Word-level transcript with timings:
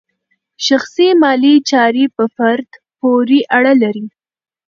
شخصي 0.67 1.07
مالي 1.21 1.55
چارې 1.69 2.05
په 2.15 2.23
فرد 2.35 2.69
پورې 2.99 3.39
اړه 3.57 3.73
لري. 3.83 4.05